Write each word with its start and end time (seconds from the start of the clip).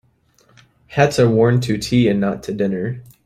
Hats 0.87 1.19
are 1.19 1.29
worn 1.29 1.61
to 1.61 1.77
tea 1.77 2.07
and 2.07 2.19
not 2.19 2.41
to 2.41 2.53
dinner. 2.55 3.03